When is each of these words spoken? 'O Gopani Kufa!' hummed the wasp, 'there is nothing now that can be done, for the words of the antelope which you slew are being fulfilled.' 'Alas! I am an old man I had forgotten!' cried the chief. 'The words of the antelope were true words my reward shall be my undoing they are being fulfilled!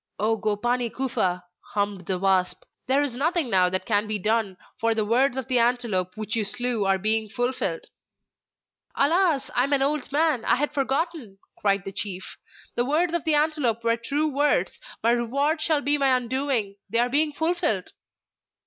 'O 0.17 0.35
Gopani 0.35 0.89
Kufa!' 0.91 1.43
hummed 1.75 2.07
the 2.07 2.17
wasp, 2.17 2.63
'there 2.87 3.03
is 3.03 3.13
nothing 3.13 3.51
now 3.51 3.69
that 3.69 3.85
can 3.85 4.07
be 4.07 4.17
done, 4.17 4.57
for 4.79 4.95
the 4.95 5.05
words 5.05 5.37
of 5.37 5.47
the 5.47 5.59
antelope 5.59 6.13
which 6.15 6.35
you 6.35 6.43
slew 6.43 6.85
are 6.85 6.97
being 6.97 7.29
fulfilled.' 7.29 7.85
'Alas! 8.95 9.51
I 9.53 9.63
am 9.63 9.73
an 9.73 9.83
old 9.83 10.11
man 10.11 10.43
I 10.43 10.55
had 10.55 10.73
forgotten!' 10.73 11.37
cried 11.55 11.83
the 11.85 11.91
chief. 11.91 12.37
'The 12.73 12.85
words 12.85 13.13
of 13.13 13.25
the 13.25 13.35
antelope 13.35 13.83
were 13.83 13.95
true 13.95 14.27
words 14.27 14.71
my 15.03 15.11
reward 15.11 15.61
shall 15.61 15.81
be 15.81 15.99
my 15.99 16.17
undoing 16.17 16.77
they 16.89 16.97
are 16.97 17.07
being 17.07 17.31
fulfilled! 17.31 17.91